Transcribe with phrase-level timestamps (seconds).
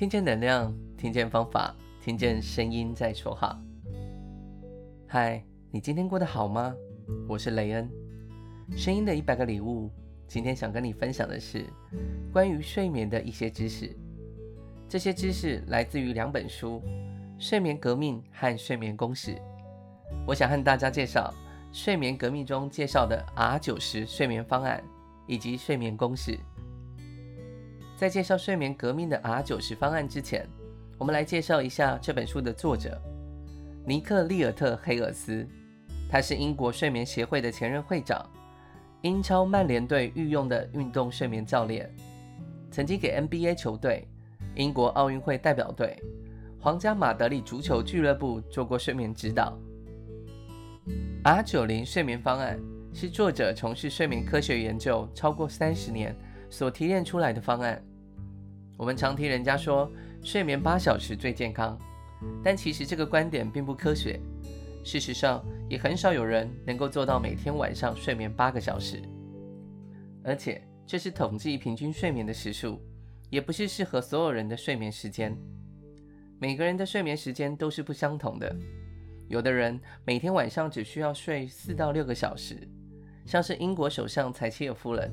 [0.00, 3.60] 听见能量，听见方法，听见声音在说话。
[5.06, 6.74] 嗨，你今天过得好吗？
[7.28, 7.86] 我是雷恩，
[8.74, 9.90] 声音的一百个礼物。
[10.26, 11.66] 今天想跟你分享的是
[12.32, 13.94] 关于睡眠的一些知识。
[14.88, 16.80] 这些知识来自于两本书：
[17.38, 19.32] 《睡眠革命》和《睡眠公式》。
[20.26, 21.30] 我想和大家介绍
[21.78, 24.82] 《睡眠革命》中介绍的 R 九十睡眠方案，
[25.26, 26.38] 以及睡眠公式。
[28.00, 30.48] 在介绍《睡眠革命》的 R 九十方案之前，
[30.96, 32.98] 我们来介绍一下这本书的作者
[33.84, 35.46] 尼克·利尔特·黑尔斯。
[36.08, 38.24] 他是英国睡眠协会的前任会长，
[39.02, 41.94] 英超曼联队御用的运动睡眠教练，
[42.70, 44.08] 曾经给 NBA 球队、
[44.54, 46.02] 英国奥运会代表队、
[46.58, 49.58] 皇家马德里足球俱乐部做过睡眠指导。
[51.22, 52.58] R 九零睡眠方案
[52.94, 56.16] 是作者从事睡眠科学研究超过三十年
[56.48, 57.78] 所提炼出来的方案。
[58.80, 59.92] 我们常听人家说
[60.22, 61.78] 睡眠八小时最健康，
[62.42, 64.18] 但其实这个观点并不科学。
[64.82, 69.02] 事实上，也很少有人能够做到每天晚上睡眠八个小时。
[70.24, 72.80] 而且，这是统计平均睡眠的时数，
[73.28, 75.36] 也不是适合所有人的睡眠时间。
[76.38, 78.56] 每个人的睡眠时间都是不相同的。
[79.28, 82.56] 有的人每天晚上只需要睡四到六个小时，
[83.26, 85.10] 像是英国首相柴切尔夫人；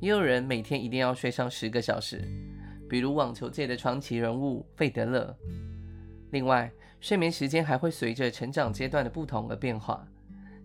[0.00, 2.24] 也有人每天一定要睡上十个小时，
[2.90, 5.34] 比如网球界的传奇人物费德勒。
[6.32, 6.68] 另外，
[7.00, 10.04] 睡眠时间还会随着成长阶段的不同而变化，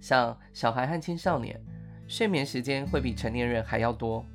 [0.02, 1.62] 像小孩和青少年，
[2.08, 4.26] 睡眠时间会比成年人还要多。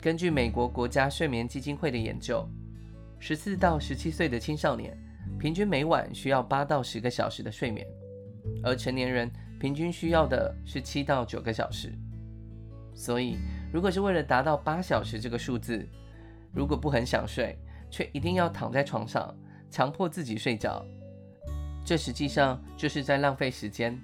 [0.00, 2.48] 根据美国国家睡眠基金会的研究，
[3.18, 4.96] 十四到十七岁的青少年，
[5.38, 7.86] 平均每晚需要八到十个小时的睡眠，
[8.62, 11.92] 而成年人平均需要的是七到九个小时。
[12.94, 13.36] 所以，
[13.70, 15.86] 如果是为了达到八小时这个数字，
[16.52, 17.56] 如果不很想睡，
[17.90, 19.34] 却一定要躺在床上，
[19.70, 20.84] 强迫自己睡觉，
[21.84, 23.98] 这实际上就是在浪费时间。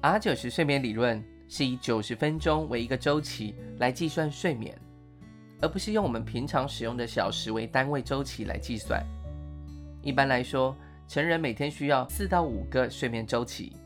[0.00, 4.76] R 九十睡眠理论是以九十分钟为一个周期来计算睡眠，
[5.60, 9.04] 而不是用我们平常使用的小时为单位周期来计算。
[10.02, 10.76] 一般来说，
[11.06, 13.76] 成人每天需要四到五个睡眠周期，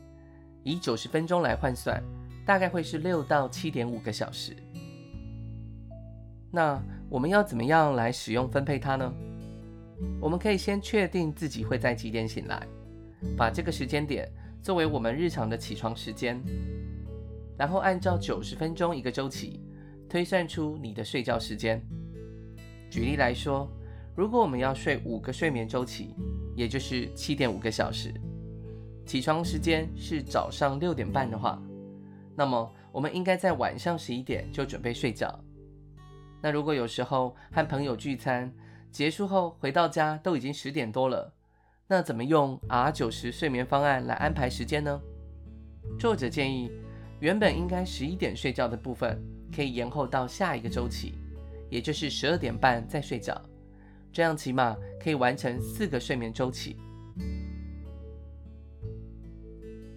[0.63, 2.01] 以九十分钟来换算，
[2.45, 4.55] 大概会是六到七点五个小时。
[6.49, 9.13] 那我们要怎么样来使用分配它呢？
[10.19, 12.67] 我们可以先确定自己会在几点醒来，
[13.35, 14.29] 把这个时间点
[14.61, 16.39] 作为我们日常的起床时间，
[17.57, 19.61] 然后按照九十分钟一个周期
[20.09, 21.81] 推算出你的睡觉时间。
[22.89, 23.69] 举例来说，
[24.15, 26.13] 如果我们要睡五个睡眠周期，
[26.55, 28.13] 也就是七点五个小时，
[29.05, 31.61] 起床时间是早上六点半的话，
[32.35, 35.39] 那么我们应该在晚上十一点就准备睡觉。
[36.41, 38.53] 那如果有时候和朋友聚餐
[38.91, 41.33] 结束后回到家都已经十点多了，
[41.87, 45.01] 那怎么用 R 九十睡眠方案来安排时间呢？
[45.99, 46.71] 作者建议，
[47.19, 49.21] 原本应该十一点睡觉的部分，
[49.55, 51.13] 可以延后到下一个周期，
[51.69, 53.39] 也就是十二点半再睡觉。
[54.11, 56.75] 这样起码可以完成四个睡眠周期。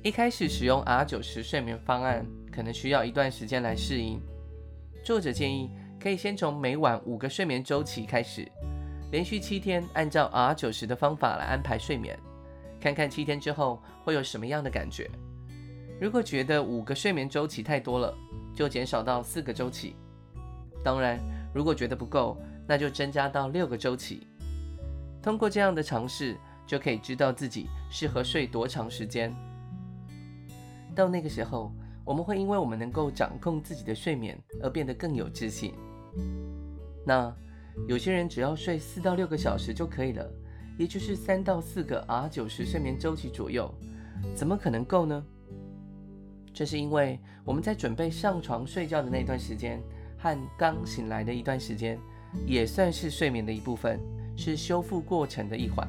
[0.02, 4.20] 一开始使用 R 九十睡眠方案，可能需要一段时间来适应。
[5.02, 5.70] 作者建议
[6.02, 8.50] 可以先从每晚五个睡眠周期开始，
[9.12, 12.18] 连续七天按照 R 九十的方法来安排睡眠，
[12.80, 15.10] 看看七天之后会有什么样的感觉。
[16.00, 18.16] 如果觉得五个睡眠周期太多了，
[18.54, 19.94] 就减少到四个周期。
[20.82, 21.20] 当然，
[21.52, 24.26] 如果觉得不够，那就增加到六个周期。
[25.22, 26.34] 通过这样的尝试，
[26.66, 29.30] 就可以知道自己适合睡多长时间。
[30.94, 31.70] 到那个时候，
[32.06, 35.74] 我们会因为我们能够掌控自己的睡眠而变得更有自信。
[37.04, 37.34] 那
[37.88, 40.30] 有些人只要睡四到六个小时就可以了，
[40.78, 43.72] 也就是三到四个 R 九十睡眠周期左右，
[44.34, 45.24] 怎么可能够呢？
[46.52, 49.82] 这是因为我们在准备上床睡觉的那段时间
[50.18, 51.98] 和刚醒来的一段时间。
[52.46, 53.98] 也算是睡眠的一部分，
[54.36, 55.84] 是修复过程的一环。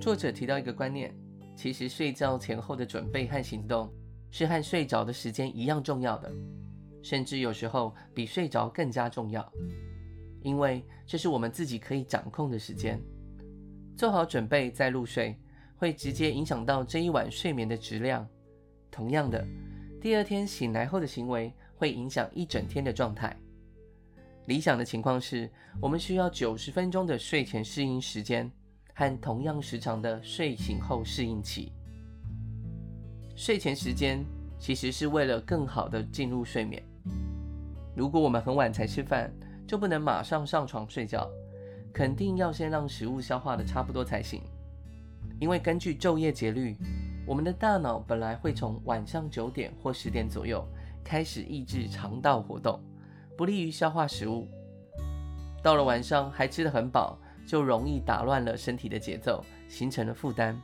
[0.00, 1.14] 作者提到一个观念，
[1.54, 3.92] 其实睡觉前后的准备和行动
[4.30, 6.32] 是和睡着的时间一样重要的，
[7.02, 9.52] 甚至有时候比睡着更加重要，
[10.42, 13.00] 因为这是我们自己可以掌控的时间。
[13.96, 15.36] 做好准备再入睡，
[15.76, 18.26] 会直接影响到这一晚睡眠的质量。
[18.90, 19.46] 同样的，
[20.00, 23.36] 第二天醒来后的行为会影响一整天的状态。
[24.46, 28.50] 理想的情况是，我们需要九十分钟的睡前适应时间
[28.94, 31.72] 和同样时长的睡醒后适应期。
[33.36, 34.24] 睡前时间
[34.58, 36.82] 其实是为了更好的进入睡眠。
[37.94, 39.32] 如果我们很晚才吃饭，
[39.66, 41.28] 就不能马上上床睡觉，
[41.92, 44.40] 肯定要先让食物消化得差不多才行。
[45.40, 46.76] 因为根据昼夜节律，
[47.26, 50.66] 我们的大脑本来会从晚上九点或十点左右
[51.04, 52.80] 开始抑制肠道活动，
[53.36, 54.48] 不利于消化食物。
[55.62, 60.60] 到了晚上还吃得很饱，就容易打乱了身体的节奏，形成了负担。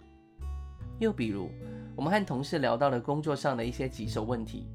[0.99, 1.51] 又比如，
[1.97, 4.67] 我们和同事聊到了工作上的一些棘手问题，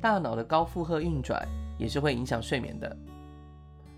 [0.00, 1.46] 大脑的高负荷运转
[1.78, 2.96] 也是会影响睡眠的。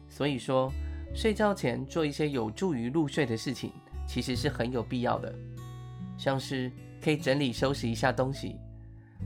[0.08, 0.73] 所以说，
[1.14, 3.70] 睡觉前做一些有助于入睡的事情，
[4.06, 5.32] 其实是很有必要的。
[6.19, 6.70] 像是
[7.02, 8.56] 可以整理收拾一下东西，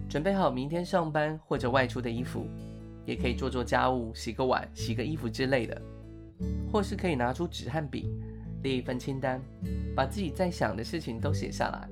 [0.08, 2.46] 准备好明天上班或者外出的衣服，
[3.06, 5.80] 也可以做做家务，洗个碗、洗个衣服之类的。
[6.70, 8.10] 或是可以拿出纸和笔，
[8.62, 9.40] 列一份清单，
[9.94, 11.88] 把自己在想的事情都写下来。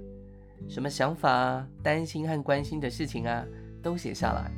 [0.68, 3.44] 什么想法啊、担心和关心的事情啊，
[3.82, 4.50] 都写下来。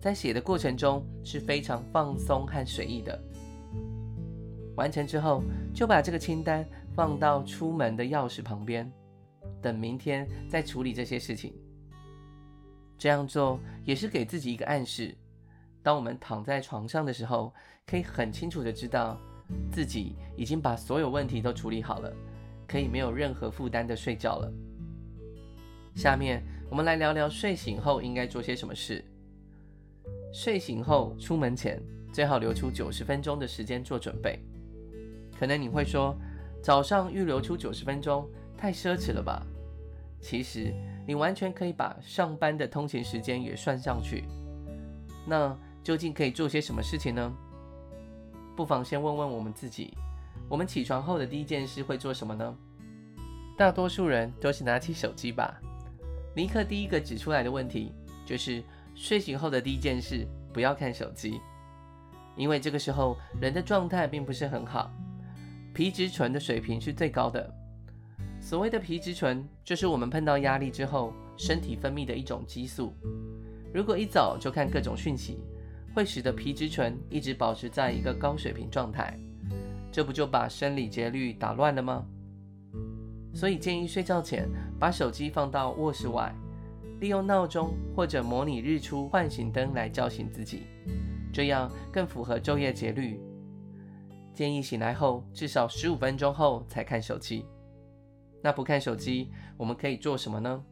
[0.00, 3.18] 在写的过程中是非常放松和随意的。
[4.76, 5.42] 完成之后，
[5.74, 8.90] 就把这个清单放到出门的钥匙旁边，
[9.60, 11.52] 等明天再处理这些事情。
[12.96, 15.14] 这样做也是给自己一个暗示：
[15.82, 17.52] 当我们躺在床上的时候，
[17.86, 19.18] 可以很清楚的知道
[19.70, 22.10] 自己已经把所有问题都处理好了，
[22.66, 24.52] 可以没有任何负担的睡觉了。
[25.94, 29.04] 下面我们来聊聊睡醒后应该做些什么事。
[30.32, 31.82] 睡醒后出门前
[32.12, 34.38] 最好留出九十分钟的时间做准备。
[35.38, 36.16] 可能你会说，
[36.62, 39.44] 早上预留出九十分钟太奢侈了吧？
[40.20, 40.72] 其实
[41.06, 44.24] 你完全可以把上班的通勤时间也算上去。
[45.26, 47.34] 那究竟可以做些什么事情呢？
[48.54, 49.96] 不妨先问问我们自己，
[50.48, 52.54] 我们起床后的第一件事会做什么呢？
[53.56, 55.58] 大多数人都是拿起手机吧。
[56.34, 57.92] 尼克第一个指出来的问题
[58.24, 58.62] 就是，
[58.94, 61.40] 睡醒后的第一件事不要看手机，
[62.36, 64.90] 因为这个时候人的状态并不是很好，
[65.74, 67.52] 皮质醇的水平是最高的。
[68.40, 72.94] 所谓的皮质醇，就是我们碰到压力之后身体分泌的一种激素。
[73.74, 75.38] 如果一早就看各种讯息，
[75.94, 79.18] 会使得皮质醇一直保持在一个高水平状态，
[79.92, 82.06] 这不就把生理节律打乱了吗？
[83.40, 84.46] 所以建议睡觉前
[84.78, 86.30] 把手机放到卧室外，
[87.00, 90.64] 利用闹钟或者模拟日出唤醒灯来叫醒自己，
[91.32, 93.18] 这样更符合昼夜节律。
[94.34, 97.46] 建议醒来后至少十五分钟后才看手机。
[98.42, 100.62] 那不看手机，我们可以做什么呢？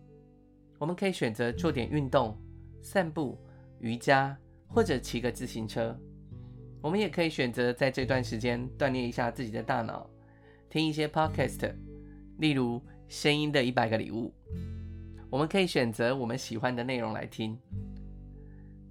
[0.79, 2.37] 我们可以选择做点运动，
[2.83, 3.39] 散步、
[3.81, 4.37] 瑜伽，
[4.67, 5.99] 或者骑个自行车。
[6.83, 10.07] 我们也可以选择在这段时间锻炼一下自己的大脑，
[10.69, 11.88] 听一些 podcast。
[12.39, 14.33] 例如，声音的一百个礼物，
[15.29, 17.59] 我们可以选择我们喜欢的内容来听。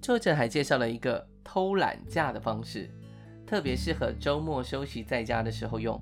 [0.02, 2.90] 作者还介绍了一个偷懒假的方式，
[3.46, 5.98] 特别适合周末休息在家的时候用。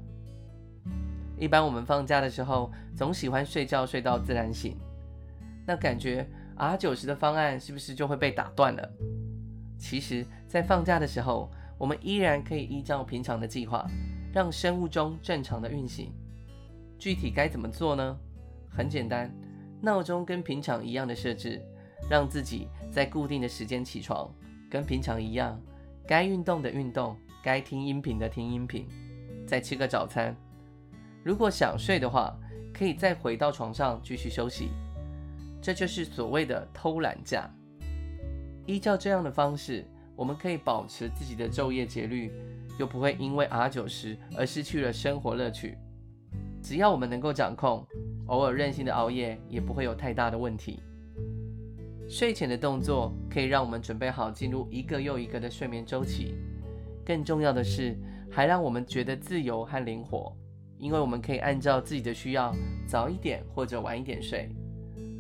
[1.38, 4.76] 一般我们放假的时候，总喜欢睡觉睡到自然醒，
[5.68, 6.28] 那感觉
[6.58, 8.92] R90 的方案是不是就会被打断了？
[9.78, 13.88] 其实，在放假的时候，我们依然可以依照平常的计划，
[14.34, 16.12] 让生物钟正常的运行。
[16.98, 18.18] 具体该怎么做呢？
[18.70, 19.34] 很简单，
[19.82, 21.62] 闹钟跟平常一样的设置，
[22.10, 24.30] 让自己在固定的时间起床，
[24.70, 25.60] 跟平常一样，
[26.08, 28.88] 该运动的运动，该听音频的听音频，
[29.48, 30.36] 再吃个早餐。
[31.24, 32.38] 如果想睡的话，
[32.74, 34.70] 可以再回到床上继续休息。
[35.62, 37.50] 这就是所谓的偷懒假。
[38.66, 39.86] 依照这样的方式，
[40.16, 42.32] 我们可以保持自己的昼夜节律，
[42.78, 45.78] 又不会因为 R90 而失去了生活乐趣。
[46.66, 47.86] 只要我们能够掌控，
[48.26, 50.82] 偶尔任性的熬夜也不会有太大的问题。
[52.10, 56.34] 睡前的动作可以让我们准备好进入一个又一个的睡眠周期。
[57.06, 57.96] 更重要的是，
[58.32, 60.36] 还让我们觉得自由和灵活，
[60.80, 62.52] 因为我们可以按照自己的需要
[62.88, 64.50] 早一点或者晚一点睡。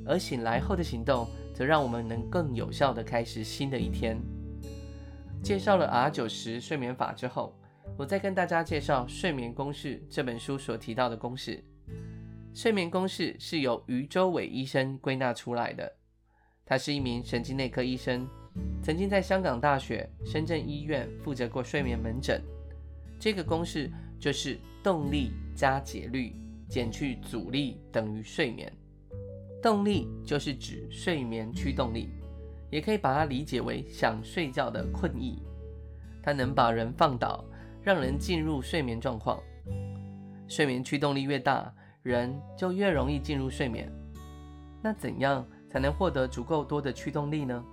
[0.04, 4.18] 而醒来后的行动，则让我们能更有效地开始新的一天。
[5.44, 7.56] 介绍了 R90 睡眠法之后，
[7.98, 11.64] 我再跟大家介绍《睡眠公式》这本书所提到的公式。
[12.54, 15.90] 睡眠公式是由余周伟医生归纳出来的，
[16.66, 18.28] 他是一名神经内科医生，
[18.84, 22.42] 曾经在香港大学、深圳医院负责过睡眠门诊。
[23.18, 26.36] 这个公式就是动力加节律
[26.68, 28.70] 减去阻力等于睡眠。
[29.64, 32.10] 动力就是指睡眠驱动力，
[32.70, 35.42] 也可以把它理解为想睡觉的困意，
[36.22, 37.44] 它能把人放倒。
[37.86, 39.39] 让人进入睡眠状况，
[40.48, 43.88] 睡眠驱动力越大，人就越容易进入睡眠。
[44.82, 47.63] 那怎样才能获得足够多的驱动力呢？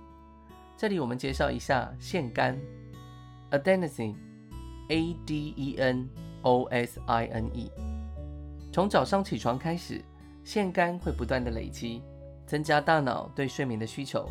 [0.77, 2.55] 这里我们介绍一下腺苷
[3.49, 6.07] （adenosine），A D E N
[6.43, 7.71] O S I N E。
[8.71, 9.99] 从早上起床开始，
[10.43, 12.03] 腺苷会不断地累积，
[12.45, 14.29] 增加大脑对睡眠的需求。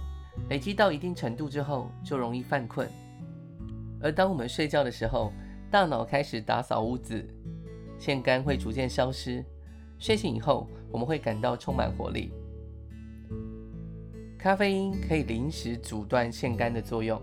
[0.48, 2.88] 累积到一定程度之后，就容易犯困。
[4.00, 5.32] 而当我们睡觉的时候，
[5.72, 7.26] 大脑开始打扫屋子，
[7.98, 9.42] 腺苷会逐渐消失。
[9.98, 12.30] 睡醒以后，我们会感到充满活力。
[14.38, 17.18] 咖啡因可以临时阻断腺苷的作用，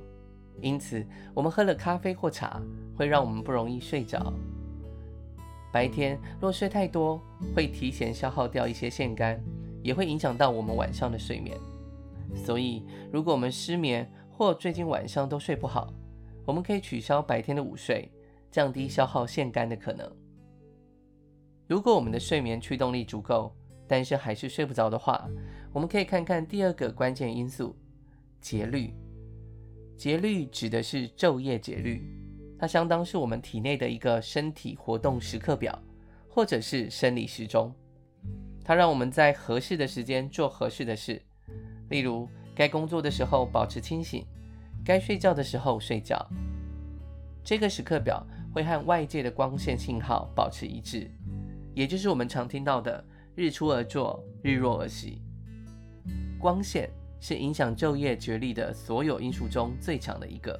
[0.61, 2.59] 因此我们喝了咖啡或茶，
[2.97, 4.33] 会让我们不容易睡着。
[5.71, 7.21] 白天若睡太多，
[7.55, 9.39] 会提前消耗掉一些腺苷，
[9.83, 11.55] 也会影响到我们晚上的睡眠。
[12.33, 15.93] 所以，如果我们失眠或最近晚上都睡不好，
[16.47, 18.11] 我们可以取消白天的午睡，
[18.51, 20.11] 降低消耗腺苷的可能。
[21.67, 23.55] 如果我们的睡眠驱动力足够，
[23.87, 25.27] 但是还是睡不着的话，
[25.71, 27.75] 我们可以看看第二个关键因素——
[28.41, 28.93] 节律。
[29.97, 32.03] 节律指的是昼夜节律，
[32.57, 35.77] 它相当是我们体内的一个身体活动时刻表，
[36.29, 37.73] 或者是生理时钟。
[38.63, 41.21] 它让我们在合适的时间做合适的事，
[41.89, 44.25] 例如该工作的时候保持清醒，
[44.85, 46.25] 该睡觉的时候睡觉。
[47.43, 51.09] 这个时刻表会和外界的光线信号保持一致。
[51.73, 53.03] 也就是我们常听到的
[53.35, 55.21] “日出而作，日落而息”。
[56.39, 56.89] 光线
[57.19, 60.59] 是影响昼夜节律的所有因素中最强的一个。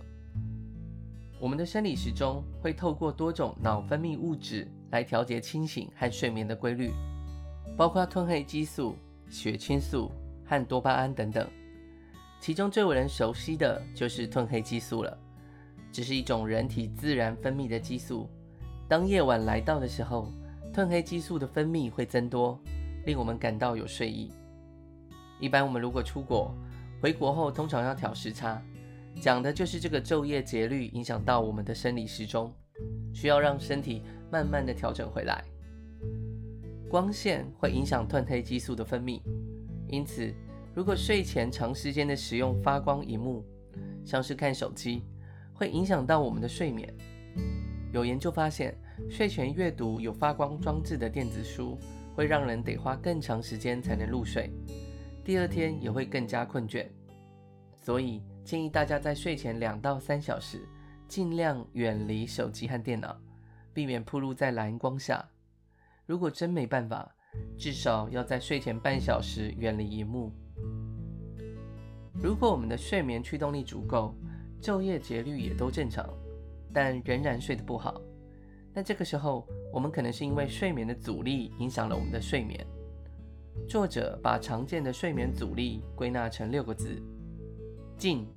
[1.39, 6.91] 我们的生理时钟会透过多种脑分泌物质来调节清醒和睡眠的规律，
[7.77, 8.95] 包括褪黑激素、
[9.29, 10.11] 血清素
[10.45, 11.49] 和多巴胺等等。
[12.41, 15.17] 其中最为人熟悉的就是褪黑激素了，
[15.91, 18.29] 只是一种人体自然分泌的激素。
[18.87, 20.31] 当夜晚来到的时候，
[20.73, 22.59] 褪黑激素的分泌会增多，
[23.05, 24.31] 令我们感到有睡意。
[25.39, 26.53] 一般我们如果出国，
[27.01, 28.61] 回国后通常要调时差，
[29.21, 32.53] 讲的就是这个昼夜节律影响到我们的生理时钟，
[33.13, 35.43] 需要让身体慢慢的调整回来。
[36.89, 39.21] 光线会影响褪黑激素的分泌，
[39.87, 40.33] 因此
[40.73, 43.45] 如果睡前长时间的使用发光荧幕，
[44.03, 45.03] 像是看手机，
[45.59, 46.91] 会影响到我们的睡眠。
[47.91, 48.73] 有研究发现，
[49.09, 51.77] 睡前阅读有发光装置的电子书，
[52.15, 54.49] 会让人得花更长时间才能入睡，
[55.21, 56.87] 第二天也会更加困倦。
[57.77, 60.65] 所以建议大家在睡前两到三小时，
[61.09, 63.19] 尽量远离手机和电脑，
[63.73, 65.27] 避免暴露在蓝光下。
[66.05, 67.13] 如果真没办法，
[67.57, 70.31] 至少要在睡前半小时远离萤幕。
[72.13, 74.15] 如果我们的睡眠驱动力足够，
[74.61, 76.07] 昼夜节律也都正常。
[76.71, 77.99] 但仍然睡得不好，
[78.75, 82.63] 那这个时候我们可能是因为睡眠的阻力影响了我们的睡眠。
[83.67, 87.01] 作者把常见的睡眠阻力归纳成六个字：
[87.97, 88.27] 静、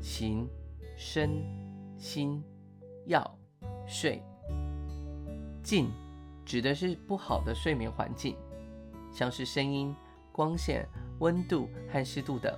[0.00, 0.48] 行、
[0.96, 1.44] 身、
[1.96, 2.42] 心、
[3.04, 3.38] 药、
[3.86, 4.20] 睡。
[5.62, 5.88] 静
[6.44, 8.36] 指的是不好的睡眠环境，
[9.12, 9.94] 像是声音、
[10.32, 10.84] 光线、
[11.20, 12.52] 温度和湿度等。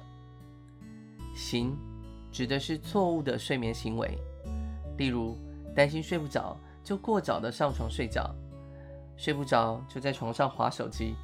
[1.35, 1.77] 行
[2.30, 4.18] 指的是错误的睡眠行为。
[4.97, 5.37] 例如，
[5.75, 8.35] 担心睡不着就过早的上床睡觉，
[9.16, 11.14] 睡不着就在床上划手机。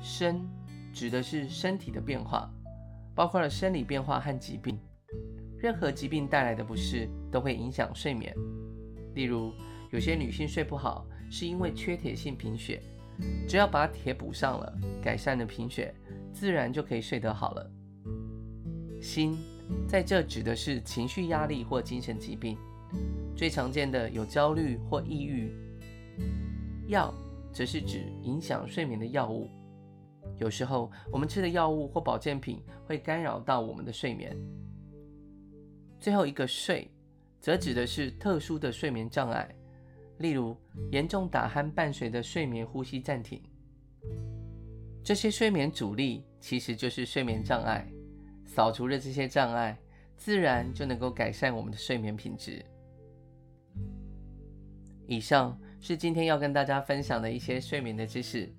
[0.00, 0.40] 身
[0.92, 2.50] 指的是身体的变化，
[3.14, 4.78] 包括了生理变化和疾病。
[5.58, 8.34] 任何疾病带来的不适都会影响睡眠。
[9.14, 9.52] 例如，
[9.90, 12.80] 有些女性睡不好是因为缺铁性贫血，
[13.48, 14.72] 只要把铁补上了，
[15.02, 15.92] 改善了贫血，
[16.32, 17.70] 自然就可以睡得好了。
[19.00, 19.38] 心。
[19.86, 22.56] 在这指的是情绪压力或精神疾病，
[23.36, 25.52] 最常见的有焦虑或抑郁。
[26.86, 27.12] 药
[27.52, 29.50] 则是指影响睡眠的药物，
[30.38, 34.34] 有时候我们吃的药物或保健品会干扰到我们的睡眠。
[36.00, 36.90] 最后一个睡，
[37.38, 39.54] 则指的是特殊的睡眠障碍，
[40.16, 40.56] 例如
[40.90, 43.42] 严重打鼾伴随的睡眠呼吸暂停。
[45.04, 47.86] 这些睡眠阻力其实就是睡眠障碍。
[48.58, 49.78] 扫除了这些障碍，
[50.16, 52.60] 自然就能够改善我们的睡眠品质。
[55.06, 58.52] 以上是今天要跟大家分享的一些睡眠的知识。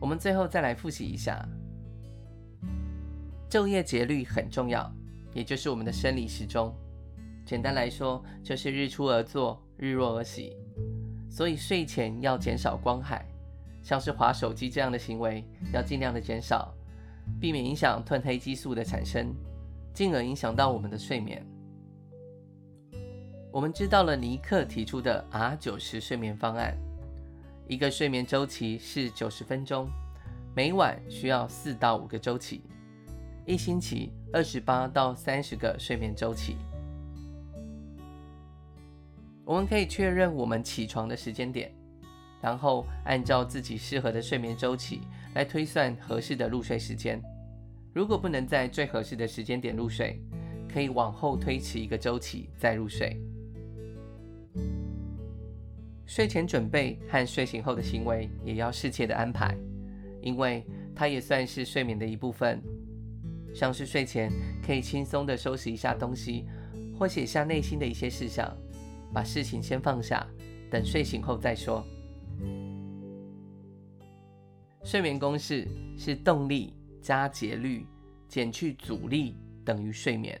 [0.00, 1.48] 我们最后再来复习一下：
[3.48, 4.92] 昼夜节律很重要，
[5.32, 6.74] 也就是我们的生理时钟。
[7.46, 10.56] 简单来说，就是日出而作，日落而息。
[11.30, 13.24] 所以睡前要减少光害，
[13.84, 16.74] 像是滑手机这样的行为，要尽量的减少。
[17.40, 19.34] 避免影响褪黑激素的产生，
[19.92, 21.44] 进而影响到我们的睡眠。
[23.50, 26.76] 我们知道了尼克提出的 R 九十睡眠方案，
[27.66, 29.88] 一个睡眠周期是九十分钟，
[30.54, 32.62] 每晚需要四到五个周期，
[33.46, 36.56] 一星期二十八到三十个睡眠周期。
[39.44, 41.72] 我们可以确认我们起床的时间点，
[42.42, 45.00] 然后按照自己适合的睡眠周期
[45.38, 47.22] 来推算合适的入睡时间。
[47.94, 50.20] 如果不能在最合适的时间点入睡，
[50.68, 53.16] 可以往后推迟一个周期再入睡。
[56.04, 59.56] 睡前准备和睡醒后的行为也要适切的安排，
[60.20, 62.60] 因为它也算是睡眠的一部分。
[63.54, 64.32] 像是睡前
[64.66, 66.46] 可以轻松的收拾一下东西，
[66.98, 68.52] 或写下内心的一些事项。
[69.14, 70.26] 把事情先放下，
[70.68, 71.86] 等睡醒后再说。
[74.90, 75.68] 睡眠公式
[75.98, 77.86] 是动力加节律
[78.26, 80.40] 减去阻力等于睡眠，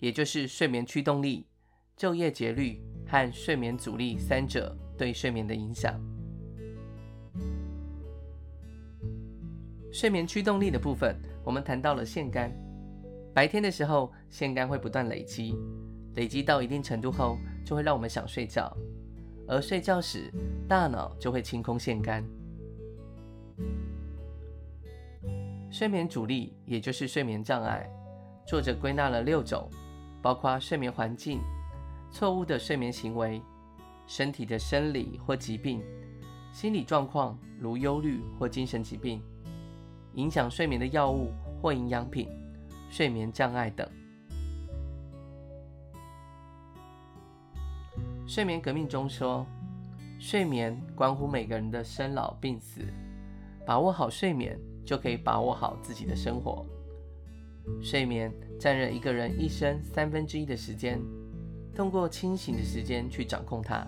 [0.00, 1.46] 也就是睡眠驱动力、
[1.96, 5.98] 昼夜节律和睡眠阻力三者对睡眠的影响。
[9.90, 12.52] 睡眠驱动力的部分，我们谈到了腺苷。
[13.32, 15.56] 白天的时候，腺苷会不断累积，
[16.16, 18.70] 累积到一定程度后，就会让我们想睡觉，
[19.46, 20.30] 而睡觉时，
[20.68, 22.22] 大脑就会清空腺苷。
[25.70, 27.88] 睡眠阻力，也就是睡眠障碍，
[28.46, 29.68] 作者归纳了六种，
[30.22, 31.40] 包括睡眠环境、
[32.10, 33.42] 错误的睡眠行为、
[34.06, 35.82] 身体的生理或疾病、
[36.52, 39.22] 心理状况如忧虑或精神疾病、
[40.14, 42.28] 影响睡眠的药物或营养品、
[42.88, 43.86] 睡眠障碍等。
[48.26, 49.46] 睡眠革命中说，
[50.18, 52.80] 睡眠关乎每个人的生老病死，
[53.66, 54.58] 把握好睡眠，
[54.88, 56.64] 就可以把握好自己的生活。
[57.82, 60.98] 睡眠占了一个人一生三分之一的时间，
[61.74, 63.86] 通过清醒的时间去掌控它，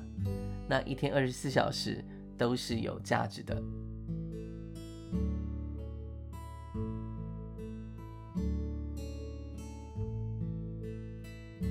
[0.68, 2.04] 那一天二十四小时
[2.36, 3.62] 都是有价值的。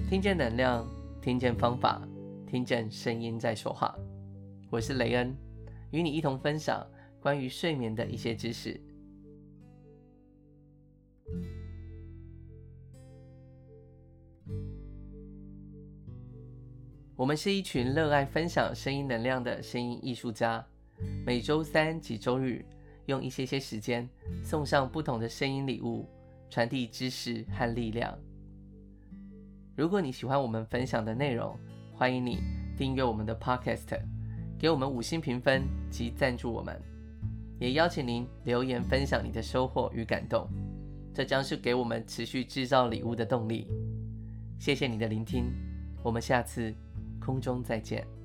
[0.10, 0.88] 听见能量，
[1.22, 2.02] 听见方法。
[2.48, 3.96] 听见声音在说话，
[4.72, 5.38] 我是雷恩，
[5.92, 6.84] 与你一同分享
[7.20, 8.89] 关于睡眠的一些知识。
[17.20, 20.66] 我们是一群热爱分享声音能量的声音艺术家，
[21.26, 22.64] 每周三及周日
[23.08, 24.08] 用一些些时间
[24.42, 26.08] 送上不同的声音礼物，
[26.50, 28.18] 传递知识和力量。
[29.76, 31.60] 如果你喜欢我们分享的内容，
[31.94, 32.38] 欢迎你
[32.78, 34.00] 订阅我们的 Podcast，
[34.58, 36.82] 给我们五星评分及赞助我们，
[37.60, 40.48] 也邀请您留言分享你的收获与感动，
[41.14, 43.68] 这将是给我们持续制造礼物的动力。
[44.58, 45.52] 谢谢你的聆听，
[46.02, 46.74] 我们下次
[47.30, 48.19] 空中再见。